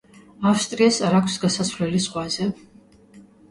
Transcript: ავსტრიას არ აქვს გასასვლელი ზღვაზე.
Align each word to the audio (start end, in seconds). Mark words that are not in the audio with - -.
ავსტრიას 0.51 0.97
არ 1.09 1.17
აქვს 1.19 1.37
გასასვლელი 1.45 2.03
ზღვაზე. 2.07 2.51